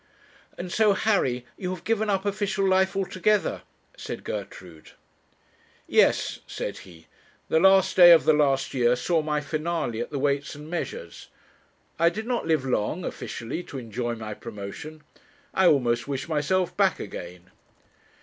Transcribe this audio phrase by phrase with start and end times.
[0.57, 3.61] 'And so, Harry, you have given up official life altogether,'
[3.95, 4.93] said Gertrude.
[5.85, 7.05] 'Yes,' said he
[7.49, 11.27] 'the last day of the last year saw my finale at the Weights and Measures.
[11.99, 15.03] I did not live long officially to enjoy my promotion.
[15.53, 17.51] I almost wish myself back again.'